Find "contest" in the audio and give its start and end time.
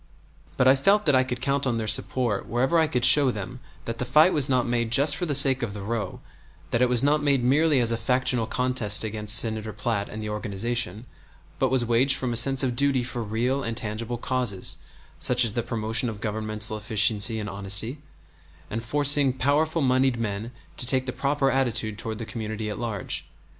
8.47-9.03